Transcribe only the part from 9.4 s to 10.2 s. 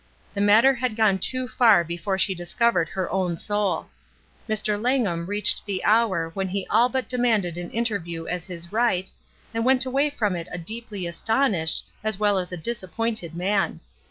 and went away